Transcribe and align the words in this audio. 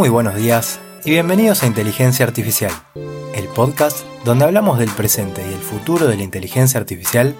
Muy 0.00 0.08
buenos 0.08 0.34
días 0.34 0.80
y 1.04 1.10
bienvenidos 1.10 1.62
a 1.62 1.66
Inteligencia 1.66 2.24
Artificial, 2.24 2.72
el 3.34 3.46
podcast 3.48 3.98
donde 4.24 4.46
hablamos 4.46 4.78
del 4.78 4.88
presente 4.88 5.46
y 5.46 5.52
el 5.52 5.60
futuro 5.60 6.06
de 6.06 6.16
la 6.16 6.22
inteligencia 6.22 6.80
artificial, 6.80 7.36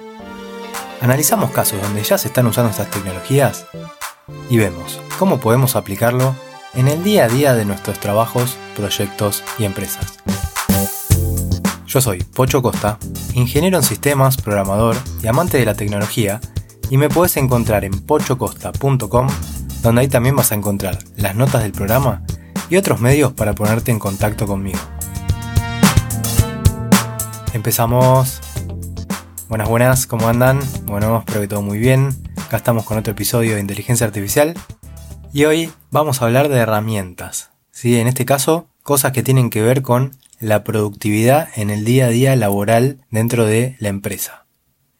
analizamos 1.00 1.52
casos 1.52 1.80
donde 1.80 2.02
ya 2.02 2.18
se 2.18 2.28
están 2.28 2.46
usando 2.46 2.70
estas 2.70 2.90
tecnologías 2.90 3.64
y 4.50 4.58
vemos 4.58 5.00
cómo 5.18 5.40
podemos 5.40 5.74
aplicarlo 5.74 6.34
en 6.74 6.88
el 6.88 7.02
día 7.02 7.24
a 7.24 7.28
día 7.28 7.54
de 7.54 7.64
nuestros 7.64 7.98
trabajos, 7.98 8.58
proyectos 8.76 9.42
y 9.58 9.64
empresas. 9.64 10.18
Yo 11.86 12.02
soy 12.02 12.22
Pocho 12.24 12.60
Costa, 12.60 12.98
ingeniero 13.32 13.78
en 13.78 13.84
sistemas, 13.84 14.36
programador 14.36 14.96
y 15.22 15.28
amante 15.28 15.56
de 15.56 15.64
la 15.64 15.76
tecnología, 15.76 16.42
y 16.90 16.98
me 16.98 17.08
puedes 17.08 17.38
encontrar 17.38 17.86
en 17.86 17.98
pochocosta.com, 18.00 19.28
donde 19.80 20.00
ahí 20.02 20.08
también 20.08 20.36
vas 20.36 20.52
a 20.52 20.56
encontrar 20.56 20.98
las 21.16 21.34
notas 21.34 21.62
del 21.62 21.72
programa 21.72 22.22
y 22.70 22.76
otros 22.76 23.00
medios 23.00 23.32
para 23.32 23.54
ponerte 23.54 23.90
en 23.90 23.98
contacto 23.98 24.46
conmigo. 24.46 24.78
Empezamos. 27.52 28.40
Buenas, 29.48 29.68
buenas, 29.68 30.06
¿cómo 30.06 30.28
andan? 30.28 30.60
Bueno, 30.84 31.18
espero 31.18 31.40
que 31.40 31.48
todo 31.48 31.62
muy 31.62 31.78
bien. 31.78 32.10
Acá 32.46 32.56
estamos 32.56 32.84
con 32.84 32.96
otro 32.96 33.12
episodio 33.12 33.56
de 33.56 33.60
Inteligencia 33.60 34.06
Artificial. 34.06 34.54
Y 35.32 35.44
hoy 35.44 35.72
vamos 35.90 36.22
a 36.22 36.26
hablar 36.26 36.48
de 36.48 36.58
herramientas. 36.58 37.50
¿sí? 37.72 37.98
En 37.98 38.06
este 38.06 38.24
caso, 38.24 38.68
cosas 38.84 39.10
que 39.10 39.24
tienen 39.24 39.50
que 39.50 39.62
ver 39.62 39.82
con 39.82 40.16
la 40.38 40.62
productividad 40.62 41.48
en 41.56 41.70
el 41.70 41.84
día 41.84 42.06
a 42.06 42.10
día 42.10 42.36
laboral 42.36 43.04
dentro 43.10 43.44
de 43.44 43.76
la 43.80 43.88
empresa. 43.88 44.46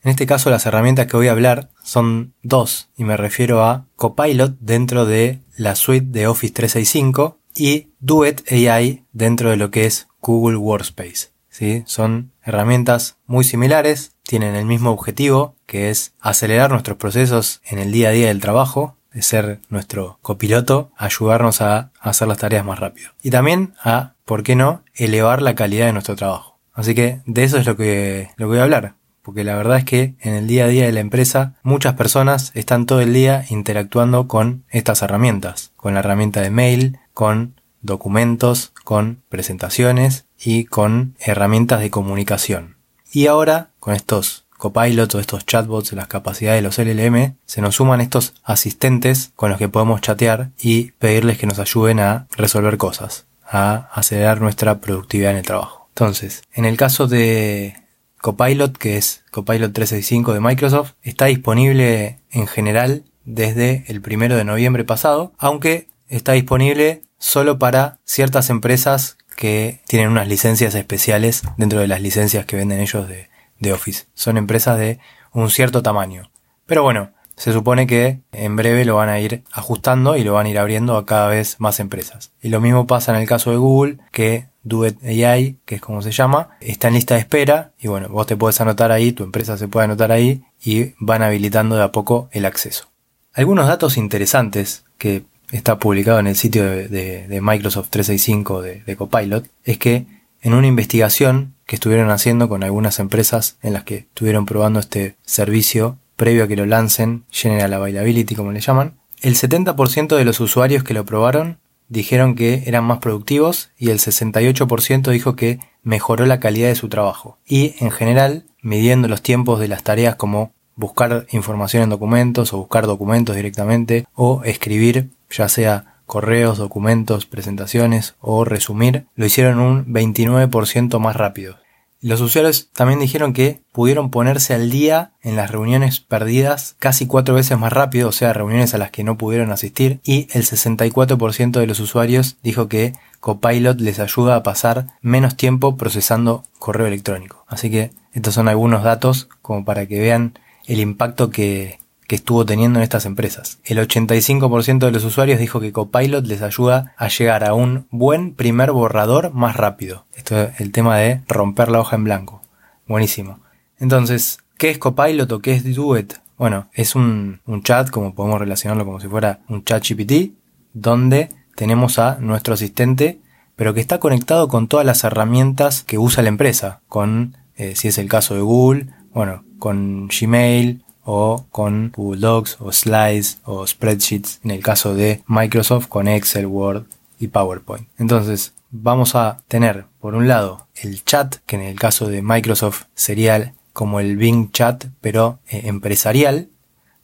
En 0.03 0.11
este 0.11 0.27
caso 0.27 0.51
las 0.51 0.67
herramientas 0.67 1.07
que 1.07 1.17
voy 1.17 1.29
a 1.29 1.33
hablar 1.33 1.71
son 1.83 2.35
dos 2.43 2.89
y 2.97 3.05
me 3.05 3.17
refiero 3.17 3.65
a 3.65 3.87
Copilot 3.97 4.57
dentro 4.59 5.05
de 5.05 5.41
la 5.57 5.77
suite 5.77 6.07
de 6.11 6.27
Office 6.27 6.55
365 6.55 7.40
y 7.61 7.93
Duet 8.01 8.51
AI 8.51 9.05
dentro 9.13 9.51
de 9.51 9.59
lo 9.59 9.71
que 9.71 9.85
es 9.85 10.09
Google 10.23 10.57
Workspace. 10.57 11.29
¿sí? 11.51 11.83
Son 11.85 12.33
herramientas 12.43 13.19
muy 13.27 13.45
similares, 13.45 14.17
tienen 14.23 14.57
el 14.57 14.65
mismo 14.65 14.91
objetivo, 14.91 15.57
que 15.67 15.91
es 15.91 16.15
acelerar 16.21 16.71
nuestros 16.71 16.97
procesos 16.97 17.61
en 17.69 17.79
el 17.79 17.93
día 17.93 18.09
a 18.09 18.13
día 18.13 18.29
del 18.29 18.41
trabajo, 18.41 18.97
de 19.13 19.21
ser 19.21 19.61
nuestro 19.69 20.19
copiloto, 20.23 20.91
ayudarnos 20.97 21.61
a 21.61 21.91
hacer 22.01 22.29
las 22.29 22.39
tareas 22.39 22.65
más 22.65 22.79
rápido. 22.79 23.11
Y 23.23 23.31
también 23.31 23.75
a, 23.83 24.15
¿por 24.25 24.43
qué 24.43 24.57
no?, 24.57 24.83
elevar 24.95 25.43
la 25.43 25.55
calidad 25.55 25.87
de 25.87 25.93
nuestro 25.93 26.17
trabajo. 26.17 26.59
Así 26.73 26.95
que 26.95 27.21
de 27.27 27.45
eso 27.45 27.59
es 27.59 27.67
lo 27.67 27.77
que, 27.77 28.31
lo 28.37 28.47
que 28.47 28.51
voy 28.51 28.59
a 28.59 28.63
hablar. 28.63 28.95
Porque 29.23 29.45
la 29.45 29.55
verdad 29.55 29.77
es 29.77 29.85
que 29.85 30.15
en 30.21 30.35
el 30.35 30.47
día 30.47 30.65
a 30.65 30.69
día 30.69 30.87
de 30.87 30.93
la 30.93 31.01
empresa 31.01 31.57
muchas 31.63 31.95
personas 31.95 32.53
están 32.55 32.87
todo 32.87 33.03
el 33.03 33.13
día 33.13 33.45
interactuando 33.51 34.29
con 34.29 34.65
estas 34.71 35.03
herramientas. 35.03 35.73
Con 35.77 35.93
la 35.93 36.01
herramienta 36.01 36.41
de 36.41 36.51
mail, 36.51 36.99
con 37.15 37.61
documentos, 37.83 38.73
con 38.85 39.23
presentaciones 39.29 40.27
y 40.39 40.65
con 40.65 41.15
herramientas 41.19 41.81
de 41.81 41.91
comunicación. 41.91 42.77
Y 43.13 43.27
ahora, 43.27 43.71
con 43.81 43.95
estos 43.95 44.45
copilots 44.57 45.15
o 45.15 45.21
estos 45.21 45.47
chatbots, 45.47 45.93
las 45.95 46.07
capacidades 46.07 46.63
de 46.63 46.63
los 46.63 46.79
LLM, 46.79 47.37
se 47.47 47.61
nos 47.61 47.77
suman 47.77 48.01
estos 48.01 48.35
asistentes 48.45 49.33
con 49.35 49.51
los 49.51 49.59
que 49.59 49.69
podemos 49.69 50.01
chatear 50.01 50.51
y 50.61 50.93
pedirles 50.93 51.39
que 51.39 51.47
nos 51.47 51.59
ayuden 51.59 51.99
a 51.99 52.27
resolver 52.37 52.77
cosas, 52.77 53.27
a 53.45 53.89
acelerar 53.93 54.41
nuestra 54.41 54.81
productividad 54.81 55.33
en 55.33 55.39
el 55.39 55.47
trabajo. 55.47 55.89
Entonces, 55.95 56.43
en 56.53 56.67
el 56.67 56.77
caso 56.77 57.09
de 57.09 57.75
Copilot, 58.21 58.77
que 58.77 58.97
es 58.97 59.25
Copilot 59.31 59.73
365 59.73 60.35
de 60.35 60.41
Microsoft, 60.41 60.93
está 61.03 61.27
disponible 61.27 62.21
en 62.31 62.47
general 62.47 63.05
desde 63.25 63.85
el 63.89 64.01
primero 64.01 64.37
de 64.37 64.45
noviembre 64.45 64.85
pasado, 64.85 65.33
aunque 65.39 65.89
está 66.11 66.33
disponible 66.33 67.05
solo 67.19 67.59
para 67.59 67.99
ciertas 68.05 68.51
empresas 68.51 69.17
que 69.37 69.81
tienen 69.87 70.11
unas 70.11 70.29
licencias 70.29 70.75
especiales 70.75 71.43
dentro 71.57 71.81
de 71.81 71.89
las 71.89 72.03
licencias 72.03 72.45
que 72.45 72.57
venden 72.57 72.81
ellos 72.81 73.09
de, 73.09 73.31
Office. 73.73 74.07
Son 74.15 74.39
empresas 74.39 74.79
de 74.79 74.99
un 75.33 75.51
cierto 75.51 75.83
tamaño. 75.83 76.31
Pero 76.65 76.83
bueno, 76.83 77.11
se 77.37 77.53
supone 77.53 77.87
que 77.87 78.21
en 78.33 78.57
breve 78.57 78.87
lo 78.87 78.97
van 78.97 79.11
a 79.11 79.21
ir 79.21 79.45
ajustando 79.53 80.17
y 80.17 80.25
lo 80.25 80.33
van 80.33 80.47
a 80.47 80.49
ir 80.49 80.59
abriendo 80.59 80.97
a 80.97 81.05
cada 81.05 81.29
vez 81.29 81.57
más 81.59 81.79
empresas. 81.79 82.33
Y 82.41 82.49
lo 82.49 82.63
mismo 82.63 82.87
pasa 82.87 83.15
en 83.15 83.21
el 83.21 83.29
caso 83.29 83.51
de 83.51 83.59
Google, 83.59 83.99
que 84.13 84.49
Duet 84.63 84.97
AI, 85.05 85.59
que 85.67 85.75
es 85.75 85.81
como 85.83 86.01
se 86.01 86.11
llama, 86.11 86.57
está 86.61 86.89
en 86.89 86.95
lista 86.95 87.15
de 87.15 87.21
espera 87.21 87.73
y 87.79 87.89
bueno, 87.89 88.09
vos 88.09 88.27
te 88.27 88.37
puedes 88.37 88.61
anotar 88.63 88.93
ahí, 88.93 89.13
tu 89.13 89.25
empresa 89.25 89.59
se 89.59 89.69
puede 89.69 89.85
anotar 89.85 90.11
ahí 90.11 90.43
y 90.63 90.95
van 90.99 91.23
habilitando 91.23 91.77
de 91.77 91.83
a 91.83 91.93
poco 91.93 92.31
el 92.33 92.47
acceso. 92.47 92.89
Algunos 93.35 93.69
datos 93.69 93.99
interesantes 93.99 94.85
que 94.97 95.25
está 95.53 95.79
publicado 95.79 96.19
en 96.19 96.27
el 96.27 96.37
sitio 96.37 96.65
de, 96.65 97.39
Microsoft 97.43 97.89
365 97.91 98.63
de, 98.63 98.83
de, 98.83 98.97
Copilot, 98.97 99.47
es 99.65 99.79
que 99.79 100.07
en 100.43 100.55
una 100.55 100.67
investigación 100.67 101.55
que 101.67 101.77
estuvieron 101.77 102.11
haciendo 102.11 102.49
con 102.49 102.63
algunas 102.63 102.99
empresas 102.99 103.59
en 103.63 103.73
las 103.73 103.85
que 103.85 103.97
estuvieron 103.97 104.47
probando 104.47 104.81
este 104.81 105.17
servicio 105.25 105.99
previo 106.17 106.45
a 106.45 106.49
que 106.49 106.57
lo 106.57 106.67
lancen, 106.67 107.25
General 107.31 107.73
Availability 107.73 108.35
como 108.35 108.53
le 108.53 108.61
llaman, 108.61 108.95
el 109.23 109.37
70% 109.37 110.17
de 110.17 110.25
los 110.25 110.41
usuarios 110.41 110.83
que 110.83 110.95
lo 110.95 111.05
probaron 111.05 111.59
dijeron 111.89 112.35
que 112.35 112.63
eran 112.67 112.85
más 112.85 112.99
productivos 112.99 113.71
y 113.77 113.91
el 113.91 113.99
68% 113.99 115.11
dijo 115.11 115.37
que 115.37 115.59
mejoró 115.83 116.25
la 116.25 116.41
calidad 116.41 116.69
de 116.69 116.75
su 116.75 116.89
trabajo. 116.89 117.39
Y 117.47 117.75
en 117.81 117.91
general, 117.91 118.45
midiendo 118.63 119.09
los 119.09 119.23
tiempos 119.23 119.61
de 119.61 119.69
las 119.69 119.83
tareas 119.83 120.15
como 120.15 120.53
buscar 120.81 121.27
información 121.31 121.85
en 121.85 121.91
documentos 121.91 122.53
o 122.53 122.59
buscar 122.59 122.87
documentos 122.87 123.37
directamente 123.37 124.07
o 124.15 124.43
escribir 124.45 125.11
ya 125.31 125.49
sea 125.49 125.95
correos, 126.07 126.59
documentos, 126.59 127.27
presentaciones 127.27 128.17
o 128.21 128.45
resumir, 128.45 129.07
lo 129.15 129.27
hicieron 129.27 129.61
un 129.61 129.87
29% 129.87 130.99
más 130.99 131.15
rápido. 131.15 131.57
Los 132.03 132.23
usuarios 132.23 132.71
también 132.73 132.99
dijeron 132.99 133.35
que 133.35 133.61
pudieron 133.73 134.11
ponerse 134.11 134.55
al 134.55 134.71
día 134.71 135.13
en 135.23 135.37
las 135.37 135.51
reuniones 135.51 136.01
perdidas 136.01 136.75
casi 136.79 137.07
cuatro 137.07 137.35
veces 137.35 137.59
más 137.59 137.73
rápido, 137.73 138.09
o 138.09 138.13
sea, 138.13 138.33
reuniones 138.33 138.75
a 138.75 138.79
las 138.79 138.91
que 138.91 139.05
no 139.05 139.19
pudieron 139.19 139.53
asistir, 139.53 140.01
y 140.03 140.27
el 140.33 140.45
64% 140.45 141.61
de 141.61 141.67
los 141.67 141.79
usuarios 141.79 142.39
dijo 142.43 142.69
que 142.69 142.95
Copilot 143.21 143.79
les 143.81 144.01
ayuda 144.01 144.35
a 144.35 144.43
pasar 144.43 144.87
menos 145.03 145.37
tiempo 145.37 145.77
procesando 145.77 146.43
correo 146.59 146.87
electrónico. 146.87 147.45
Así 147.47 147.71
que 147.71 147.91
estos 148.15 148.35
son 148.35 148.49
algunos 148.49 148.83
datos 148.83 149.29
como 149.43 149.65
para 149.67 149.87
que 149.87 150.01
vean 150.01 150.39
el 150.73 150.81
impacto 150.81 151.31
que, 151.31 151.81
que 152.07 152.15
estuvo 152.15 152.47
teniendo 152.47 152.79
en 152.79 152.85
estas 152.85 153.07
empresas. 153.07 153.59
El 153.65 153.79
85% 153.79 154.79
de 154.79 154.93
los 154.93 155.05
usuarios 155.05 155.41
dijo 155.41 155.61
que 155.61 155.73
Copilot 155.73 156.25
les 156.27 156.43
ayuda 156.43 156.95
a 156.97 157.09
llegar 157.09 157.45
a 157.45 157.55
un 157.55 157.87
buen 157.91 158.35
primer 158.35 158.71
borrador 158.71 159.33
más 159.35 159.57
rápido. 159.57 160.07
Esto 160.15 160.41
es 160.41 160.61
el 160.61 160.71
tema 160.71 160.97
de 160.97 161.23
romper 161.27 161.71
la 161.71 161.81
hoja 161.81 161.97
en 161.97 162.05
blanco. 162.05 162.43
Buenísimo. 162.87 163.41
Entonces, 163.81 164.39
¿qué 164.59 164.71
es 164.71 164.79
Copilot 164.79 165.31
o 165.33 165.41
qué 165.41 165.55
es 165.55 165.75
Duet? 165.75 166.21
Bueno, 166.39 166.69
es 166.73 166.95
un, 166.95 167.41
un 167.47 167.63
chat, 167.65 167.91
como 167.91 168.15
podemos 168.15 168.39
relacionarlo 168.39 168.85
como 168.85 169.01
si 169.01 169.09
fuera 169.09 169.41
un 169.49 169.65
chat 169.65 169.85
GPT, 169.85 170.33
donde 170.73 171.31
tenemos 171.57 171.99
a 171.99 172.19
nuestro 172.21 172.55
asistente, 172.55 173.19
pero 173.57 173.75
que 173.75 173.81
está 173.81 173.99
conectado 173.99 174.47
con 174.47 174.69
todas 174.69 174.87
las 174.87 175.03
herramientas 175.03 175.83
que 175.83 175.99
usa 175.99 176.23
la 176.23 176.29
empresa, 176.29 176.81
con, 176.87 177.37
eh, 177.57 177.75
si 177.75 177.89
es 177.89 177.99
el 177.99 178.09
caso 178.09 178.35
de 178.35 178.41
Google, 178.41 178.87
bueno, 179.13 179.45
con 179.59 180.09
Gmail, 180.09 180.83
o 181.05 181.47
con 181.51 181.91
Google 181.95 182.21
Docs 182.21 182.59
o 182.61 182.73
Slides 182.73 183.41
o 183.45 183.67
Spreadsheets 183.67 184.41
en 184.45 184.53
el 184.53 184.63
caso 184.63 184.95
de 184.95 185.23
Microsoft 185.27 185.89
con 185.89 186.09
Excel, 186.09 186.47
Word 186.47 186.85
y 187.19 187.29
PowerPoint. 187.29 187.89
Entonces 187.99 188.53
vamos 188.71 189.15
a 189.15 189.43
tener 189.49 189.87
por 190.01 190.15
un 190.15 190.29
lado 190.29 190.69
el 190.77 191.05
chat 191.05 191.37
que 191.47 191.57
en 191.57 191.63
el 191.63 191.79
caso 191.79 192.07
de 192.07 192.23
Microsoft 192.23 192.85
sería 192.95 193.55
como 193.73 194.01
el 194.01 194.17
Bing 194.17 194.53
Chat 194.53 194.87
pero 195.01 195.41
eh, 195.49 195.63
empresarial. 195.65 196.49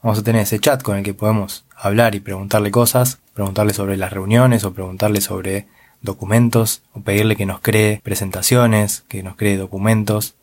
Vamos 0.02 0.20
a 0.20 0.22
tener 0.22 0.42
ese 0.42 0.60
chat 0.60 0.82
con 0.82 0.98
el 0.98 1.02
que 1.02 1.14
podemos 1.14 1.64
hablar 1.76 2.14
y 2.14 2.20
preguntarle 2.20 2.70
cosas, 2.70 3.18
preguntarle 3.34 3.74
sobre 3.74 3.96
las 3.96 4.12
reuniones 4.12 4.62
o 4.64 4.72
preguntarle 4.72 5.20
sobre 5.20 5.66
documentos 6.00 6.82
o 6.92 7.00
pedirle 7.00 7.34
que 7.34 7.46
nos 7.46 7.60
cree 7.60 8.00
presentaciones, 8.04 9.02
que 9.08 9.24
nos 9.24 9.34
cree 9.34 9.56
documentos 9.56 10.36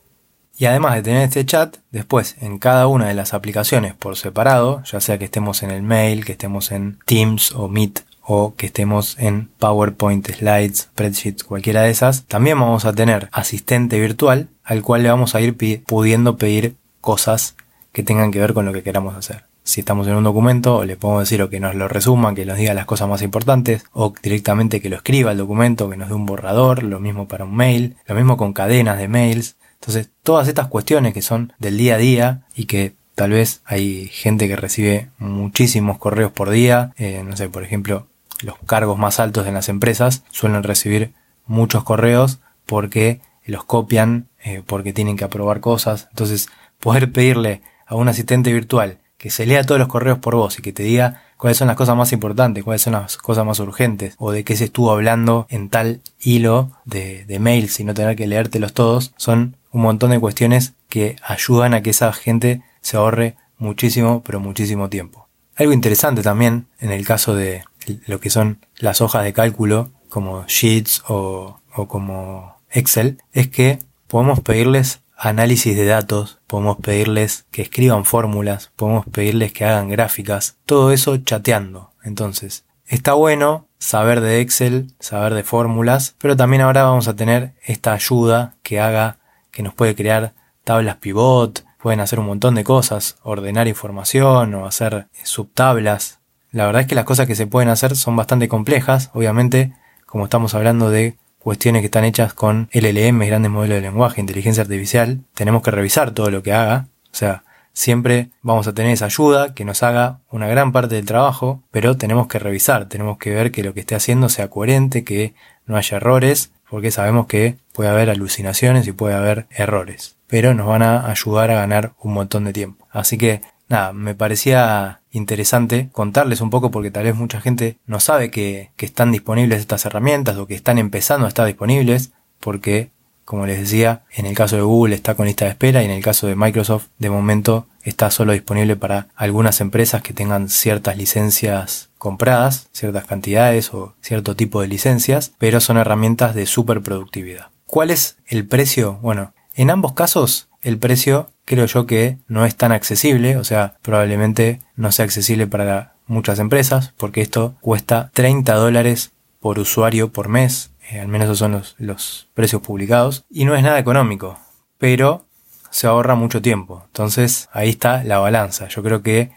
y 0.58 0.66
además 0.66 0.96
de 0.96 1.02
tener 1.02 1.24
este 1.24 1.46
chat, 1.46 1.78
después 1.92 2.36
en 2.42 2.60
cada 2.60 2.88
una 2.88 3.08
de 3.08 3.14
las 3.14 3.34
aplicaciones 3.34 3.94
por 3.94 4.18
separado, 4.18 4.84
ya 4.84 5.02
sea 5.02 5.18
que 5.18 5.26
estemos 5.26 5.64
en 5.64 5.72
el 5.72 5.82
mail, 5.82 6.26
que 6.26 6.34
estemos 6.34 6.72
en 6.72 7.00
Teams 7.06 7.54
o 7.54 7.68
Meet 7.68 8.02
o 8.26 8.56
que 8.56 8.68
estemos 8.68 9.18
en 9.20 9.50
PowerPoint, 9.60 10.30
Slides, 10.30 10.84
Spreadsheets, 10.84 11.44
cualquiera 11.44 11.82
de 11.82 11.90
esas, 11.90 12.24
también 12.24 12.60
vamos 12.60 12.86
a 12.86 12.94
tener 12.94 13.30
asistente 13.32 14.00
virtual 14.00 14.48
al 14.64 14.82
cual 14.82 15.04
le 15.04 15.10
vamos 15.10 15.36
a 15.36 15.42
ir 15.42 15.58
pudiendo 15.86 16.38
pedir 16.38 16.76
cosas 17.02 17.56
que 17.92 18.04
tengan 18.04 18.32
que 18.32 18.40
ver 18.40 18.54
con 18.54 18.66
lo 18.66 18.74
que 18.74 18.84
queramos 18.84 19.16
hacer. 19.16 19.46
Si 19.66 19.80
estamos 19.80 20.08
en 20.08 20.16
un 20.16 20.26
documento, 20.26 20.84
le 20.84 20.98
podemos 20.98 21.24
decir 21.24 21.42
o 21.42 21.50
que 21.50 21.62
nos 21.62 21.74
lo 21.74 21.88
resuma, 21.88 22.36
que 22.36 22.46
nos 22.46 22.58
diga 22.58 22.74
las 22.74 22.86
cosas 22.86 23.08
más 23.08 23.22
importantes, 23.22 23.86
o 23.94 24.14
directamente 24.22 24.82
que 24.82 24.90
lo 24.90 24.98
escriba 24.98 25.32
el 25.32 25.38
documento, 25.38 25.90
que 25.90 25.96
nos 25.96 26.10
dé 26.10 26.16
un 26.16 26.26
borrador, 26.26 26.84
lo 26.84 27.00
mismo 27.00 27.30
para 27.30 27.46
un 27.46 27.56
mail, 27.56 27.96
lo 28.06 28.16
mismo 28.16 28.36
con 28.36 28.52
cadenas 28.52 28.98
de 28.98 29.08
mails. 29.08 29.56
Entonces, 29.84 30.12
todas 30.24 30.48
estas 30.48 30.68
cuestiones 30.68 31.14
que 31.14 31.22
son 31.22 31.52
del 31.60 31.78
día 31.78 31.96
a 31.96 31.98
día 31.98 32.42
y 32.56 32.68
que 32.68 32.96
tal 33.16 33.32
vez 33.32 33.62
hay 33.66 34.08
gente 34.08 34.48
que 34.48 34.56
recibe 34.56 35.10
muchísimos 35.18 35.98
correos 35.98 36.32
por 36.32 36.50
día, 36.52 36.94
eh, 36.96 37.22
no 37.26 37.36
sé, 37.36 37.50
por 37.50 37.66
ejemplo, 37.66 38.08
los 38.42 38.56
cargos 38.66 38.98
más 38.98 39.20
altos 39.20 39.46
en 39.46 39.56
las 39.56 39.68
empresas 39.68 40.24
suelen 40.32 40.64
recibir 40.64 41.12
muchos 41.46 41.84
correos 41.84 42.40
porque 42.66 43.20
los 43.46 43.66
copian, 43.66 44.30
eh, 44.42 44.64
porque 44.66 44.94
tienen 44.94 45.18
que 45.18 45.26
aprobar 45.26 45.60
cosas. 45.60 46.08
Entonces, 46.12 46.48
poder 46.80 47.12
pedirle 47.12 47.62
a 47.86 47.96
un 47.96 48.08
asistente 48.08 48.54
virtual 48.54 49.00
que 49.18 49.32
se 49.32 49.46
lea 49.46 49.66
todos 49.66 49.80
los 49.80 49.90
correos 49.90 50.20
por 50.20 50.36
vos 50.36 50.60
y 50.60 50.62
que 50.62 50.72
te 50.72 50.84
diga 50.84 51.24
cuáles 51.36 51.58
son 51.58 51.68
las 51.68 51.76
cosas 51.76 51.98
más 51.98 52.14
importantes, 52.14 52.64
cuáles 52.64 52.84
son 52.84 52.94
las 52.94 53.18
cosas 53.18 53.46
más 53.46 53.60
urgentes, 53.60 54.16
o 54.18 54.32
de 54.32 54.46
qué 54.46 54.56
se 54.56 54.64
estuvo 54.64 54.92
hablando 54.92 55.46
en 55.50 55.68
tal 55.68 56.00
hilo 56.22 56.72
de, 56.86 57.26
de 57.26 57.40
mails 57.40 57.82
y 57.82 57.84
no 57.84 57.94
tener 57.94 58.16
que 58.16 58.28
leértelos 58.28 58.72
todos, 58.72 59.14
son 59.18 59.58
un 59.74 59.82
montón 59.82 60.12
de 60.12 60.20
cuestiones 60.20 60.74
que 60.88 61.18
ayudan 61.22 61.74
a 61.74 61.82
que 61.82 61.90
esa 61.90 62.14
gente 62.14 62.62
se 62.80 62.96
ahorre 62.96 63.36
muchísimo, 63.58 64.22
pero 64.24 64.40
muchísimo 64.40 64.90
tiempo. 64.90 65.28
Algo 65.56 65.74
interesante 65.74 66.22
también 66.22 66.68
en 66.80 66.92
el 66.92 67.06
caso 67.06 67.36
de 67.36 67.66
lo 68.08 68.20
que 68.20 68.30
son 68.30 68.60
las 68.78 69.02
hojas 69.02 69.24
de 69.24 69.34
cálculo, 69.34 69.92
como 70.10 70.46
Sheets 70.48 71.04
o, 71.08 71.60
como 71.88 72.58
Excel, 72.70 73.22
es 73.34 73.48
que 73.50 73.80
podemos 74.08 74.40
pedirles 74.40 75.02
análisis 75.18 75.76
de 75.76 75.86
datos, 75.86 76.40
podemos 76.48 76.78
pedirles 76.78 77.46
que 77.52 77.64
escriban 77.64 78.06
fórmulas, 78.06 78.72
podemos 78.76 79.06
pedirles 79.08 79.54
que 79.54 79.66
hagan 79.66 79.90
gráficas, 79.90 80.58
todo 80.66 80.92
eso 80.92 81.18
chateando. 81.18 81.92
Entonces, 82.04 82.66
está 82.86 83.14
bueno 83.14 83.68
saber 83.80 84.22
de 84.22 84.42
Excel, 84.42 84.94
saber 85.00 85.34
de 85.34 85.44
fórmulas, 85.44 86.16
pero 86.20 86.36
también 86.36 86.62
ahora 86.62 86.84
vamos 86.84 87.08
a 87.08 87.16
tener 87.16 87.54
esta 87.64 87.94
ayuda 87.94 88.56
que 88.64 88.80
haga, 88.80 89.18
que 89.54 89.64
nos 89.64 89.74
puede 89.74 89.96
crear 89.96 90.34
tablas 90.66 90.98
pivot, 90.98 91.64
pueden 91.82 92.02
hacer 92.02 92.20
un 92.20 92.26
montón 92.26 92.56
de 92.56 92.66
cosas, 92.66 93.18
ordenar 93.24 93.70
información 93.70 94.54
o 94.56 94.66
hacer 94.66 95.08
subtablas. 95.24 96.20
La 96.52 96.66
verdad 96.66 96.82
es 96.82 96.88
que 96.88 96.96
las 96.96 97.06
cosas 97.06 97.28
que 97.28 97.36
se 97.36 97.48
pueden 97.48 97.70
hacer 97.70 97.96
son 97.96 98.16
bastante 98.16 98.50
complejas, 98.50 99.10
obviamente, 99.14 99.74
como 100.06 100.26
estamos 100.26 100.54
hablando 100.56 100.90
de 100.90 101.18
cuestiones 101.40 101.82
que 101.82 101.88
están 101.88 102.06
hechas 102.06 102.34
con 102.34 102.70
LLM, 102.72 103.20
grandes 103.26 103.52
modelos 103.52 103.76
de 103.76 103.82
lenguaje, 103.82 104.22
inteligencia 104.22 104.64
artificial, 104.64 105.22
tenemos 105.34 105.62
que 105.62 105.72
revisar 105.72 106.12
todo 106.12 106.32
lo 106.32 106.42
que 106.42 106.54
haga. 106.54 106.88
O 107.12 107.16
sea, 107.16 107.44
siempre 107.74 108.30
vamos 108.42 108.68
a 108.68 108.74
tener 108.74 108.92
esa 108.92 109.06
ayuda 109.06 109.54
que 109.54 109.66
nos 109.66 109.84
haga 109.84 110.20
una 110.30 110.48
gran 110.48 110.72
parte 110.72 110.96
del 110.96 111.06
trabajo, 111.06 111.62
pero 111.70 111.98
tenemos 111.98 112.28
que 112.28 112.40
revisar, 112.40 112.88
tenemos 112.88 113.18
que 113.18 113.32
ver 113.32 113.52
que 113.52 113.64
lo 113.64 113.74
que 113.74 113.82
esté 113.82 113.96
haciendo 113.96 114.30
sea 114.30 114.50
coherente, 114.50 115.04
que 115.04 115.34
no 115.66 115.76
haya 115.76 115.98
errores, 115.98 116.52
porque 116.74 116.90
sabemos 116.90 117.28
que 117.28 117.58
puede 117.72 117.92
haber 117.92 118.10
alucinaciones 118.10 118.88
y 118.88 118.94
puede 118.94 119.14
haber 119.14 119.46
errores, 119.52 120.16
pero 120.26 120.56
nos 120.56 120.66
van 120.66 120.82
a 120.82 121.08
ayudar 121.08 121.52
a 121.52 121.54
ganar 121.54 121.94
un 122.02 122.14
montón 122.14 122.46
de 122.46 122.52
tiempo. 122.52 122.88
Así 122.90 123.16
que 123.16 123.42
nada, 123.70 123.94
me 123.94 124.16
parecía 124.16 125.02
interesante 125.12 125.90
contarles 125.92 126.42
un 126.42 126.50
poco 126.50 126.72
porque 126.72 126.90
tal 126.90 127.04
vez 127.04 127.14
mucha 127.14 127.40
gente 127.42 127.78
no 127.86 128.00
sabe 128.00 128.32
que, 128.32 128.72
están 128.80 129.12
disponibles 129.12 129.60
estas 129.60 129.86
herramientas 129.86 130.36
o 130.38 130.48
que 130.48 130.56
están 130.56 130.80
empezando 130.80 131.28
a 131.28 131.30
estar 131.30 131.46
disponibles 131.46 132.12
porque, 132.40 132.90
como 133.24 133.46
les 133.46 133.60
decía, 133.60 134.02
en 134.12 134.26
el 134.26 134.34
caso 134.34 134.56
de 134.56 134.64
Google 134.64 134.96
está 134.96 135.14
con 135.14 135.28
lista 135.28 135.46
de 135.46 135.52
espera 135.52 135.84
y 135.84 135.86
en 135.86 135.92
el 135.92 136.02
caso 136.02 136.26
de 136.26 136.36
Microsoft 136.36 136.88
de 136.98 137.12
momento 137.12 137.68
está 137.84 138.10
solo 138.12 138.34
disponible 138.34 138.76
para 138.76 139.08
algunas 139.16 139.62
empresas 139.62 140.02
que 140.02 140.14
tengan 140.14 140.50
ciertas 140.50 140.98
licencias 140.98 141.90
compradas, 141.98 142.68
ciertas 142.72 143.06
cantidades 143.06 143.74
o 143.74 143.96
cierto 144.02 144.36
tipo 144.36 144.62
de 144.62 144.68
licencias, 144.68 145.34
pero 145.38 145.60
son 145.60 145.78
herramientas 145.78 146.36
de 146.36 146.46
super 146.46 146.82
productividad. 146.82 147.48
¿Cuál 147.66 147.92
es 147.92 148.18
el 148.26 148.48
precio? 148.48 149.00
Bueno, 149.02 149.34
en 149.56 149.70
ambos 149.70 149.94
casos 149.94 150.50
el 150.62 150.78
precio 150.78 151.30
creo 151.46 151.66
yo 151.66 151.86
que 151.86 152.18
no 152.28 152.46
es 152.46 152.56
tan 152.56 152.72
accesible, 152.72 153.38
o 153.38 153.44
sea, 153.44 153.76
probablemente 153.82 154.62
no 154.76 154.92
sea 154.92 155.06
accesible 155.06 155.46
para 155.48 155.94
muchas 156.08 156.40
empresas, 156.40 156.94
porque 156.98 157.22
esto 157.22 157.56
cuesta 157.62 158.12
30 158.14 158.54
dólares 158.56 159.12
por 159.40 159.60
usuario 159.60 160.12
por 160.12 160.30
mes, 160.30 160.72
eh, 160.90 161.00
al 161.00 161.08
menos 161.08 161.26
esos 161.26 161.40
son 161.40 161.62
los 161.78 162.30
precios 162.34 162.62
publicados, 162.62 163.26
y 163.30 163.46
no 163.46 163.56
es 163.56 163.64
nada 163.64 163.80
económico, 163.80 164.40
pero 164.78 165.26
se 165.74 165.88
ahorra 165.88 166.14
mucho 166.14 166.40
tiempo. 166.40 166.84
Entonces 166.86 167.50
ahí 167.52 167.70
está 167.70 168.04
la 168.04 168.20
balanza. 168.20 168.68
Yo 168.68 168.84
creo 168.84 169.02
que 169.02 169.32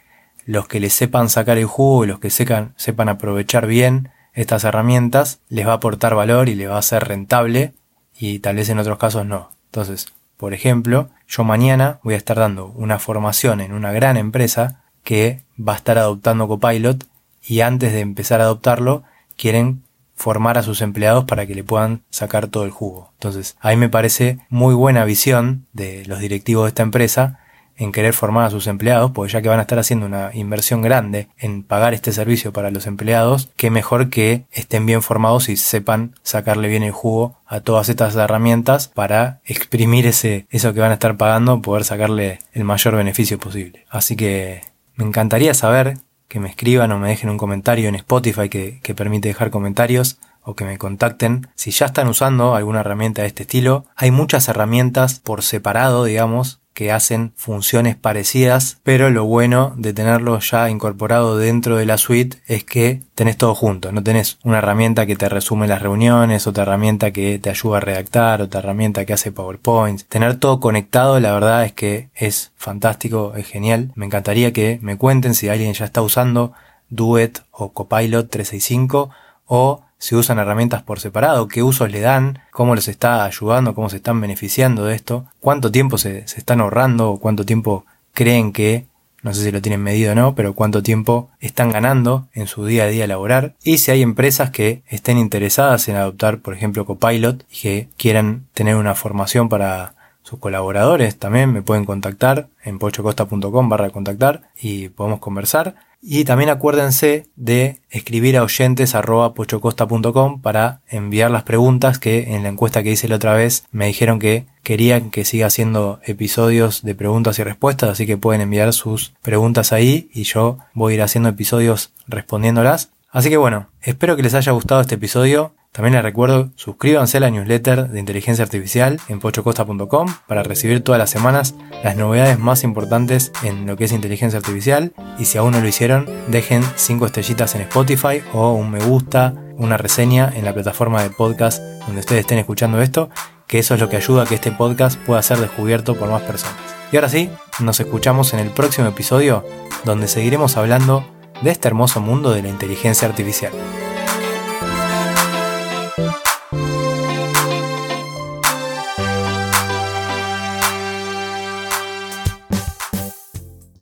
los 0.44 0.68
que 0.68 0.80
le 0.80 0.90
sepan 0.90 1.30
sacar 1.30 1.56
el 1.56 1.64
jugo 1.64 2.04
y 2.04 2.08
los 2.08 2.20
que 2.20 2.28
sepan, 2.28 2.74
sepan 2.76 3.08
aprovechar 3.08 3.66
bien 3.66 4.10
estas 4.34 4.64
herramientas, 4.64 5.40
les 5.48 5.66
va 5.66 5.72
a 5.72 5.76
aportar 5.76 6.14
valor 6.14 6.50
y 6.50 6.54
les 6.54 6.68
va 6.68 6.76
a 6.76 6.82
ser 6.82 7.08
rentable 7.08 7.72
y 8.18 8.40
tal 8.40 8.56
vez 8.56 8.68
en 8.68 8.78
otros 8.78 8.98
casos 8.98 9.24
no. 9.24 9.50
Entonces, 9.70 10.12
por 10.36 10.52
ejemplo, 10.52 11.08
yo 11.26 11.42
mañana 11.42 12.00
voy 12.02 12.12
a 12.12 12.18
estar 12.18 12.36
dando 12.36 12.66
una 12.66 12.98
formación 12.98 13.62
en 13.62 13.72
una 13.72 13.92
gran 13.92 14.18
empresa 14.18 14.82
que 15.04 15.42
va 15.58 15.72
a 15.72 15.76
estar 15.76 15.96
adoptando 15.96 16.48
Copilot 16.48 17.06
y 17.46 17.62
antes 17.62 17.94
de 17.94 18.00
empezar 18.00 18.42
a 18.42 18.44
adoptarlo 18.44 19.04
quieren 19.38 19.84
formar 20.16 20.58
a 20.58 20.62
sus 20.62 20.80
empleados 20.80 21.24
para 21.24 21.46
que 21.46 21.54
le 21.54 21.62
puedan 21.62 22.02
sacar 22.10 22.48
todo 22.48 22.64
el 22.64 22.70
jugo. 22.70 23.12
Entonces, 23.14 23.56
ahí 23.60 23.76
me 23.76 23.88
parece 23.88 24.38
muy 24.48 24.74
buena 24.74 25.04
visión 25.04 25.66
de 25.72 26.04
los 26.06 26.18
directivos 26.18 26.64
de 26.64 26.68
esta 26.68 26.82
empresa 26.82 27.38
en 27.78 27.92
querer 27.92 28.14
formar 28.14 28.46
a 28.46 28.50
sus 28.50 28.66
empleados, 28.66 29.10
porque 29.10 29.32
ya 29.32 29.42
que 29.42 29.48
van 29.48 29.58
a 29.58 29.62
estar 29.62 29.78
haciendo 29.78 30.06
una 30.06 30.30
inversión 30.34 30.82
grande 30.82 31.28
en 31.38 31.62
pagar 31.62 31.92
este 31.94 32.12
servicio 32.12 32.52
para 32.52 32.70
los 32.70 32.86
empleados, 32.86 33.50
qué 33.56 33.70
mejor 33.70 34.08
que 34.08 34.44
estén 34.50 34.86
bien 34.86 35.02
formados 35.02 35.48
y 35.48 35.56
sepan 35.56 36.14
sacarle 36.22 36.68
bien 36.68 36.82
el 36.82 36.92
jugo 36.92 37.38
a 37.46 37.60
todas 37.60 37.88
estas 37.88 38.16
herramientas 38.16 38.88
para 38.88 39.40
exprimir 39.44 40.06
ese, 40.06 40.46
eso 40.50 40.72
que 40.72 40.80
van 40.80 40.90
a 40.90 40.94
estar 40.94 41.16
pagando, 41.16 41.60
poder 41.60 41.84
sacarle 41.84 42.38
el 42.52 42.64
mayor 42.64 42.96
beneficio 42.96 43.38
posible. 43.38 43.84
Así 43.90 44.16
que 44.16 44.62
me 44.94 45.04
encantaría 45.04 45.52
saber 45.52 45.98
que 46.28 46.40
me 46.40 46.48
escriban 46.48 46.92
o 46.92 46.98
me 46.98 47.08
dejen 47.08 47.30
un 47.30 47.38
comentario 47.38 47.88
en 47.88 47.94
Spotify 47.94 48.48
que, 48.48 48.80
que 48.82 48.94
permite 48.94 49.28
dejar 49.28 49.50
comentarios 49.50 50.18
o 50.42 50.54
que 50.54 50.64
me 50.64 50.78
contacten 50.78 51.48
si 51.54 51.70
ya 51.72 51.86
están 51.86 52.08
usando 52.08 52.54
alguna 52.54 52.80
herramienta 52.80 53.22
de 53.22 53.28
este 53.28 53.42
estilo. 53.42 53.84
Hay 53.96 54.10
muchas 54.10 54.48
herramientas 54.48 55.20
por 55.20 55.42
separado, 55.42 56.04
digamos, 56.04 56.60
que 56.76 56.92
hacen 56.92 57.32
funciones 57.36 57.96
parecidas, 57.96 58.80
pero 58.82 59.08
lo 59.08 59.24
bueno 59.24 59.72
de 59.78 59.94
tenerlo 59.94 60.38
ya 60.40 60.68
incorporado 60.68 61.38
dentro 61.38 61.78
de 61.78 61.86
la 61.86 61.96
suite 61.96 62.36
es 62.48 62.64
que 62.64 63.00
tenés 63.14 63.38
todo 63.38 63.54
junto, 63.54 63.92
no 63.92 64.02
tenés 64.02 64.38
una 64.44 64.58
herramienta 64.58 65.06
que 65.06 65.16
te 65.16 65.30
resume 65.30 65.68
las 65.68 65.80
reuniones, 65.80 66.46
otra 66.46 66.64
herramienta 66.64 67.12
que 67.12 67.38
te 67.38 67.48
ayuda 67.48 67.78
a 67.78 67.80
redactar, 67.80 68.42
otra 68.42 68.60
herramienta 68.60 69.06
que 69.06 69.14
hace 69.14 69.32
PowerPoint. 69.32 70.02
Tener 70.02 70.36
todo 70.36 70.60
conectado, 70.60 71.18
la 71.18 71.32
verdad 71.32 71.64
es 71.64 71.72
que 71.72 72.10
es 72.14 72.52
fantástico, 72.56 73.32
es 73.36 73.46
genial. 73.46 73.90
Me 73.94 74.04
encantaría 74.04 74.52
que 74.52 74.78
me 74.82 74.98
cuenten 74.98 75.32
si 75.32 75.48
alguien 75.48 75.72
ya 75.72 75.86
está 75.86 76.02
usando 76.02 76.52
Duet 76.90 77.38
o 77.52 77.72
Copilot 77.72 78.28
365 78.28 79.08
o 79.46 79.85
si 79.98 80.14
usan 80.14 80.38
herramientas 80.38 80.82
por 80.82 81.00
separado, 81.00 81.48
qué 81.48 81.62
usos 81.62 81.90
le 81.90 82.00
dan, 82.00 82.40
cómo 82.50 82.74
les 82.74 82.88
está 82.88 83.24
ayudando, 83.24 83.74
cómo 83.74 83.88
se 83.88 83.96
están 83.96 84.20
beneficiando 84.20 84.84
de 84.84 84.94
esto, 84.94 85.26
cuánto 85.40 85.70
tiempo 85.70 85.98
se, 85.98 86.26
se 86.28 86.38
están 86.38 86.60
ahorrando 86.60 87.10
o 87.10 87.20
cuánto 87.20 87.44
tiempo 87.44 87.84
creen 88.12 88.52
que, 88.52 88.86
no 89.22 89.34
sé 89.34 89.42
si 89.42 89.50
lo 89.50 89.62
tienen 89.62 89.82
medido 89.82 90.12
o 90.12 90.14
no, 90.14 90.34
pero 90.34 90.54
cuánto 90.54 90.82
tiempo 90.82 91.30
están 91.40 91.70
ganando 91.70 92.28
en 92.32 92.46
su 92.46 92.66
día 92.66 92.84
a 92.84 92.88
día 92.88 93.06
laborar 93.06 93.54
y 93.62 93.78
si 93.78 93.90
hay 93.90 94.02
empresas 94.02 94.50
que 94.50 94.82
estén 94.88 95.18
interesadas 95.18 95.88
en 95.88 95.96
adoptar, 95.96 96.38
por 96.40 96.54
ejemplo, 96.54 96.84
Copilot 96.84 97.44
y 97.50 97.60
que 97.60 97.88
quieran 97.96 98.46
tener 98.52 98.76
una 98.76 98.94
formación 98.94 99.48
para 99.48 99.96
sus 100.26 100.40
colaboradores 100.40 101.16
también 101.20 101.52
me 101.52 101.62
pueden 101.62 101.84
contactar 101.84 102.48
en 102.64 102.80
pochocosta.com 102.80 103.68
barra 103.68 103.90
contactar 103.90 104.50
y 104.60 104.88
podemos 104.88 105.20
conversar. 105.20 105.76
Y 106.00 106.24
también 106.24 106.50
acuérdense 106.50 107.26
de 107.36 107.80
escribir 107.90 108.36
a 108.36 108.44
oyentes 108.44 108.94
pochocosta.com 109.34 110.40
para 110.40 110.80
enviar 110.88 111.30
las 111.30 111.42
preguntas 111.42 111.98
que 111.98 112.34
en 112.34 112.42
la 112.42 112.48
encuesta 112.48 112.82
que 112.82 112.92
hice 112.92 113.08
la 113.08 113.16
otra 113.16 113.34
vez 113.34 113.64
me 113.72 113.86
dijeron 113.86 114.18
que 114.18 114.46
querían 114.62 115.10
que 115.10 115.24
siga 115.24 115.46
haciendo 115.46 116.00
episodios 116.04 116.82
de 116.82 116.94
preguntas 116.94 117.38
y 117.38 117.42
respuestas, 117.42 117.90
así 117.90 118.06
que 118.06 118.16
pueden 118.16 118.40
enviar 118.40 118.72
sus 118.72 119.14
preguntas 119.22 119.72
ahí 119.72 120.10
y 120.12 120.24
yo 120.24 120.58
voy 120.74 120.92
a 120.92 120.96
ir 120.96 121.02
haciendo 121.02 121.28
episodios 121.28 121.92
respondiéndolas. 122.06 122.90
Así 123.10 123.30
que 123.30 123.36
bueno, 123.36 123.68
espero 123.80 124.16
que 124.16 124.22
les 124.22 124.34
haya 124.34 124.52
gustado 124.52 124.80
este 124.80 124.96
episodio. 124.96 125.54
También 125.76 125.92
les 125.92 126.02
recuerdo, 126.02 126.52
suscríbanse 126.56 127.18
a 127.18 127.20
la 127.20 127.28
newsletter 127.28 127.90
de 127.90 128.00
inteligencia 128.00 128.42
artificial 128.42 128.98
en 129.10 129.20
pochocosta.com 129.20 130.08
para 130.26 130.42
recibir 130.42 130.82
todas 130.82 130.98
las 130.98 131.10
semanas 131.10 131.54
las 131.84 131.98
novedades 131.98 132.38
más 132.38 132.64
importantes 132.64 133.30
en 133.42 133.66
lo 133.66 133.76
que 133.76 133.84
es 133.84 133.92
inteligencia 133.92 134.38
artificial. 134.38 134.94
Y 135.18 135.26
si 135.26 135.36
aún 135.36 135.50
no 135.50 135.60
lo 135.60 135.68
hicieron, 135.68 136.08
dejen 136.28 136.62
5 136.76 137.04
estrellitas 137.04 137.54
en 137.56 137.60
Spotify 137.60 138.22
o 138.32 138.54
un 138.54 138.70
me 138.70 138.82
gusta, 138.82 139.34
una 139.58 139.76
reseña 139.76 140.32
en 140.34 140.46
la 140.46 140.54
plataforma 140.54 141.02
de 141.02 141.10
podcast 141.10 141.62
donde 141.84 142.00
ustedes 142.00 142.20
estén 142.20 142.38
escuchando 142.38 142.80
esto, 142.80 143.10
que 143.46 143.58
eso 143.58 143.74
es 143.74 143.80
lo 143.80 143.90
que 143.90 143.96
ayuda 143.96 144.22
a 144.22 144.26
que 144.26 144.36
este 144.36 144.52
podcast 144.52 144.98
pueda 145.00 145.20
ser 145.20 145.36
descubierto 145.40 145.94
por 145.94 146.08
más 146.08 146.22
personas. 146.22 146.56
Y 146.90 146.96
ahora 146.96 147.10
sí, 147.10 147.28
nos 147.60 147.80
escuchamos 147.80 148.32
en 148.32 148.40
el 148.40 148.48
próximo 148.48 148.88
episodio 148.88 149.44
donde 149.84 150.08
seguiremos 150.08 150.56
hablando 150.56 151.06
de 151.42 151.50
este 151.50 151.68
hermoso 151.68 152.00
mundo 152.00 152.32
de 152.32 152.40
la 152.40 152.48
inteligencia 152.48 153.06
artificial. 153.06 153.52